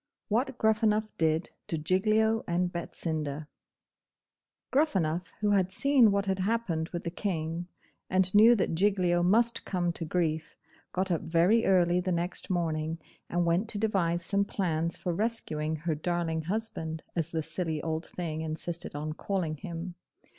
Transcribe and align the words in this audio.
WHAT 0.29 0.57
GRUFFANUFF 0.57 1.15
DID 1.19 1.51
TO 1.67 1.77
GIGLIO 1.77 2.43
AND 2.47 2.73
BETSINDA 2.73 3.47
Gruffanuff, 4.73 5.31
who 5.41 5.51
had 5.51 5.69
seen 5.69 6.09
what 6.11 6.25
had 6.25 6.39
happened 6.39 6.89
with 6.89 7.03
the 7.03 7.11
King, 7.11 7.67
and 8.09 8.33
knew 8.33 8.55
that 8.55 8.73
Giglio 8.73 9.21
must 9.21 9.63
come 9.63 9.93
to 9.93 10.03
grief, 10.03 10.57
got 10.91 11.11
up 11.11 11.21
very 11.21 11.67
early 11.67 11.99
the 11.99 12.11
next 12.11 12.49
morning, 12.49 12.97
and 13.29 13.45
went 13.45 13.69
to 13.69 13.77
devise 13.77 14.25
some 14.25 14.43
plans 14.43 14.97
for 14.97 15.13
rescuing 15.13 15.75
her 15.75 15.93
darling 15.93 16.41
husband, 16.45 17.03
as 17.15 17.29
the 17.29 17.43
silly 17.43 17.79
old 17.83 18.07
thing 18.07 18.41
insisted 18.41 18.95
on 18.95 19.13
calling 19.13 19.57
him. 19.57 19.93